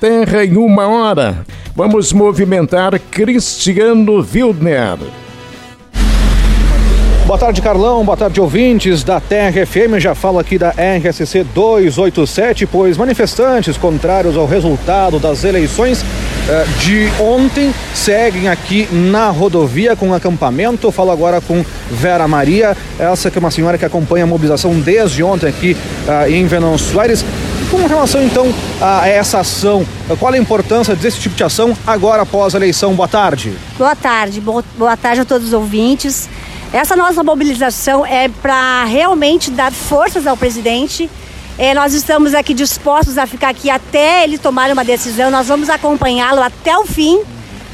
Terra 0.00 0.44
em 0.44 0.56
uma 0.56 0.86
hora. 0.86 1.44
Vamos 1.74 2.12
movimentar 2.12 2.98
Cristiano 3.10 4.20
Wildner. 4.20 4.98
Boa 7.26 7.38
tarde, 7.38 7.60
Carlão. 7.60 8.04
Boa 8.04 8.16
tarde, 8.16 8.40
ouvintes 8.40 9.02
da 9.02 9.18
Terra 9.18 9.66
FM. 9.66 9.98
Já 9.98 10.14
falo 10.14 10.38
aqui 10.38 10.56
da 10.58 10.70
RSC 10.70 11.42
287, 11.52 12.66
pois 12.66 12.96
manifestantes 12.96 13.76
contrários 13.76 14.36
ao 14.36 14.46
resultado 14.46 15.18
das 15.18 15.42
eleições 15.42 16.04
eh, 16.48 16.64
de 16.78 17.08
ontem 17.20 17.74
seguem 17.92 18.48
aqui 18.48 18.88
na 18.92 19.30
rodovia 19.30 19.96
com 19.96 20.14
acampamento. 20.14 20.92
Falo 20.92 21.10
agora 21.10 21.40
com 21.40 21.64
Vera 21.90 22.28
Maria, 22.28 22.76
essa 22.96 23.28
que 23.28 23.38
é 23.38 23.40
uma 23.40 23.50
senhora 23.50 23.76
que 23.76 23.84
acompanha 23.84 24.22
a 24.22 24.28
mobilização 24.28 24.78
desde 24.78 25.24
ontem 25.24 25.48
aqui 25.48 25.76
uh, 26.06 26.30
em 26.30 26.46
Venão 26.46 26.78
Soares. 26.78 27.24
Com 27.70 27.84
relação 27.86 28.22
então 28.22 28.46
a 28.80 29.08
essa 29.08 29.40
ação, 29.40 29.84
qual 30.20 30.32
a 30.32 30.38
importância 30.38 30.94
desse 30.94 31.18
tipo 31.18 31.34
de 31.34 31.42
ação 31.42 31.76
agora 31.84 32.22
após 32.22 32.54
a 32.54 32.58
eleição? 32.58 32.94
Boa 32.94 33.08
tarde. 33.08 33.52
Boa 33.76 33.96
tarde, 33.96 34.40
boa 34.40 34.96
tarde 34.96 35.22
a 35.22 35.24
todos 35.24 35.48
os 35.48 35.52
ouvintes. 35.52 36.28
Essa 36.72 36.94
nossa 36.94 37.24
mobilização 37.24 38.06
é 38.06 38.28
para 38.28 38.84
realmente 38.84 39.50
dar 39.50 39.72
forças 39.72 40.26
ao 40.26 40.36
presidente. 40.36 41.10
É, 41.58 41.74
nós 41.74 41.92
estamos 41.92 42.34
aqui 42.34 42.54
dispostos 42.54 43.18
a 43.18 43.26
ficar 43.26 43.48
aqui 43.48 43.68
até 43.68 44.22
ele 44.22 44.38
tomar 44.38 44.70
uma 44.70 44.84
decisão. 44.84 45.30
Nós 45.30 45.48
vamos 45.48 45.68
acompanhá-lo 45.68 46.42
até 46.42 46.78
o 46.78 46.86
fim. 46.86 47.20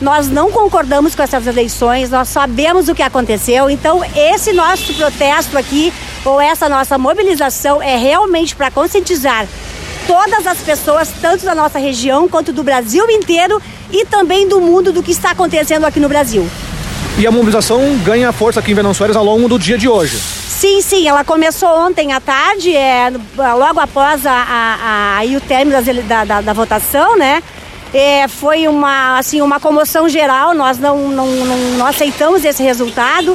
Nós 0.00 0.28
não 0.28 0.50
concordamos 0.52 1.14
com 1.14 1.22
essas 1.22 1.46
eleições, 1.46 2.10
nós 2.10 2.28
sabemos 2.28 2.88
o 2.88 2.94
que 2.94 3.02
aconteceu. 3.02 3.68
Então, 3.68 4.02
esse 4.16 4.52
nosso 4.52 4.94
protesto 4.94 5.58
aqui, 5.58 5.92
ou 6.24 6.40
essa 6.40 6.68
nossa 6.68 6.96
mobilização, 6.96 7.82
é 7.82 7.96
realmente 7.96 8.56
para 8.56 8.70
conscientizar 8.70 9.46
todas 10.06 10.46
as 10.46 10.58
pessoas, 10.58 11.12
tanto 11.20 11.44
da 11.44 11.54
nossa 11.54 11.78
região 11.78 12.28
quanto 12.28 12.52
do 12.52 12.62
Brasil 12.62 13.08
inteiro 13.10 13.60
e 13.92 14.04
também 14.04 14.48
do 14.48 14.60
mundo, 14.60 14.92
do 14.92 15.02
que 15.02 15.12
está 15.12 15.30
acontecendo 15.30 15.84
aqui 15.84 16.00
no 16.00 16.08
Brasil. 16.08 16.48
E 17.18 17.26
a 17.26 17.30
mobilização 17.30 17.98
ganha 17.98 18.32
força 18.32 18.60
aqui 18.60 18.72
em 18.72 18.74
Venão 18.74 18.94
Soares 18.94 19.16
ao 19.16 19.24
longo 19.24 19.48
do 19.48 19.58
dia 19.58 19.76
de 19.76 19.88
hoje. 19.88 20.16
Sim, 20.16 20.80
sim, 20.82 21.08
ela 21.08 21.24
começou 21.24 21.68
ontem 21.68 22.12
à 22.12 22.20
tarde, 22.20 22.74
é, 22.74 23.10
logo 23.36 23.80
após 23.80 24.26
a, 24.26 24.32
a, 24.32 25.18
a, 25.20 25.24
o 25.24 25.40
término 25.40 25.82
da, 26.06 26.24
da, 26.24 26.40
da, 26.40 26.52
votação, 26.52 27.16
né? 27.16 27.42
É, 27.94 28.28
foi 28.28 28.68
uma, 28.68 29.18
assim, 29.18 29.40
uma 29.40 29.58
comoção 29.58 30.08
geral, 30.08 30.54
nós 30.54 30.78
não, 30.78 31.08
não, 31.08 31.26
não, 31.26 31.56
não 31.78 31.86
aceitamos 31.86 32.44
esse 32.44 32.62
resultado. 32.62 33.34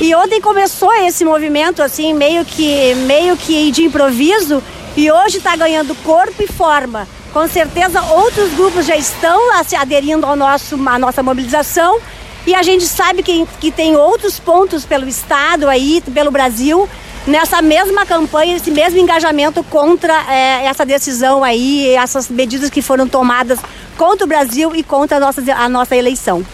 E 0.00 0.14
ontem 0.14 0.40
começou 0.40 0.92
esse 0.94 1.24
movimento, 1.24 1.82
assim, 1.82 2.12
meio 2.12 2.44
que, 2.44 2.94
meio 3.06 3.36
que 3.36 3.70
de 3.70 3.84
improviso, 3.84 4.62
e 4.96 5.10
hoje 5.10 5.38
está 5.38 5.56
ganhando 5.56 5.94
corpo 6.02 6.42
e 6.42 6.46
forma. 6.46 7.06
Com 7.32 7.48
certeza 7.48 8.00
outros 8.02 8.52
grupos 8.54 8.86
já 8.86 8.96
estão 8.96 9.40
aderindo 9.78 10.24
ao 10.24 10.36
nosso, 10.36 10.76
à 10.88 10.98
nossa 10.98 11.22
mobilização 11.22 12.00
e 12.46 12.54
a 12.54 12.62
gente 12.62 12.86
sabe 12.86 13.22
que, 13.22 13.46
que 13.60 13.72
tem 13.72 13.96
outros 13.96 14.38
pontos 14.38 14.84
pelo 14.84 15.08
estado 15.08 15.68
aí, 15.68 16.02
pelo 16.12 16.30
Brasil, 16.30 16.88
nessa 17.26 17.62
mesma 17.62 18.04
campanha, 18.04 18.56
esse 18.56 18.70
mesmo 18.70 18.98
engajamento 18.98 19.64
contra 19.64 20.14
é, 20.30 20.66
essa 20.66 20.84
decisão 20.84 21.42
aí, 21.42 21.88
essas 21.94 22.28
medidas 22.28 22.70
que 22.70 22.82
foram 22.82 23.08
tomadas 23.08 23.58
contra 23.96 24.24
o 24.24 24.28
Brasil 24.28 24.74
e 24.76 24.82
contra 24.82 25.16
a 25.16 25.20
nossa, 25.20 25.42
a 25.54 25.68
nossa 25.68 25.96
eleição. 25.96 26.44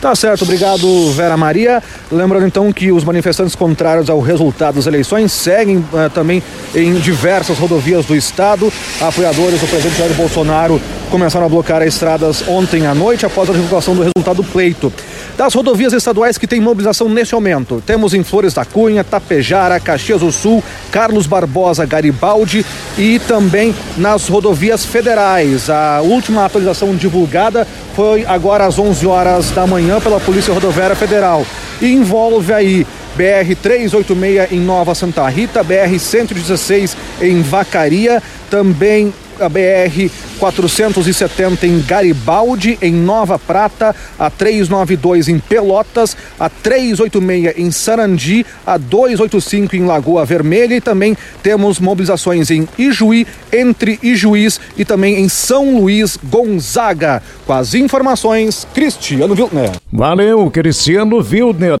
Tá 0.00 0.14
certo, 0.14 0.42
obrigado 0.42 1.10
Vera 1.12 1.36
Maria. 1.36 1.82
Lembrando 2.12 2.46
então 2.46 2.72
que 2.72 2.92
os 2.92 3.02
manifestantes 3.02 3.54
contrários 3.54 4.10
ao 4.10 4.20
resultado 4.20 4.74
das 4.74 4.86
eleições 4.86 5.32
seguem 5.32 5.78
uh, 5.78 6.10
também 6.12 6.42
em 6.74 6.94
diversas 6.94 7.58
rodovias 7.58 8.04
do 8.04 8.14
estado. 8.14 8.72
Apoiadores 9.00 9.60
do 9.60 9.66
presidente 9.66 9.98
Jair 9.98 10.12
Bolsonaro 10.14 10.80
começaram 11.10 11.46
a 11.46 11.48
bloquear 11.48 11.82
as 11.82 11.88
estradas 11.88 12.46
ontem 12.48 12.86
à 12.86 12.94
noite 12.94 13.24
após 13.24 13.48
a 13.48 13.52
divulgação 13.52 13.94
do 13.94 14.02
resultado 14.02 14.42
do 14.42 14.44
pleito. 14.44 14.92
Das 15.36 15.54
rodovias 15.54 15.92
estaduais 15.92 16.38
que 16.38 16.46
têm 16.46 16.60
mobilização 16.60 17.08
neste 17.08 17.34
momento, 17.34 17.82
temos 17.84 18.14
em 18.14 18.24
Flores 18.24 18.54
da 18.54 18.64
Cunha, 18.64 19.04
Tapejara, 19.04 19.78
Caxias 19.78 20.20
do 20.20 20.32
Sul, 20.32 20.62
Carlos 20.90 21.26
Barbosa, 21.26 21.84
Garibaldi 21.84 22.64
e 22.96 23.18
também 23.20 23.74
nas 23.96 24.28
rodovias 24.28 24.84
federais. 24.84 25.68
A 25.68 26.00
última 26.02 26.44
atualização 26.44 26.94
divulgada 26.94 27.66
foi 27.94 28.24
agora 28.26 28.66
às 28.66 28.78
11 28.78 29.06
horas 29.06 29.50
da 29.50 29.66
manhã 29.66 30.00
pela 30.00 30.20
Polícia 30.20 30.52
Rodoviária 30.52 30.96
Federal 30.96 31.44
e 31.80 31.92
envolve 31.92 32.52
aí 32.52 32.86
BR 33.16 33.54
386 33.62 34.52
em 34.52 34.60
Nova 34.60 34.94
Santa 34.94 35.26
Rita, 35.28 35.62
BR 35.62 35.98
116 35.98 36.96
em 37.22 37.40
Vacaria, 37.40 38.22
também 38.50 39.12
a 39.40 39.48
BR 39.48 40.10
470 40.38 41.66
em 41.66 41.80
Garibaldi, 41.80 42.78
em 42.80 42.92
Nova 42.92 43.38
Prata, 43.38 43.94
a 44.18 44.30
392 44.30 45.28
em 45.28 45.38
Pelotas, 45.38 46.16
a 46.38 46.48
386 46.48 47.58
em 47.58 47.70
Sarandi, 47.70 48.44
a 48.66 48.76
285 48.76 49.76
em 49.76 49.86
Lagoa 49.86 50.24
Vermelha 50.24 50.76
e 50.76 50.80
também 50.80 51.16
temos 51.42 51.78
mobilizações 51.78 52.50
em 52.50 52.68
Ijuí, 52.78 53.26
entre 53.52 53.98
Ijuís 54.02 54.60
e 54.76 54.84
também 54.84 55.20
em 55.20 55.28
São 55.28 55.78
Luís 55.78 56.18
Gonzaga. 56.22 57.22
Com 57.46 57.52
as 57.52 57.74
informações, 57.74 58.66
Cristiano 58.74 59.34
Wildner. 59.34 59.72
Valeu, 59.92 60.50
Cristiano 60.50 61.18
Wildner. 61.18 61.72